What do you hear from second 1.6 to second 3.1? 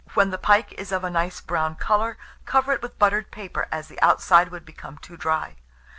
colour, cover it with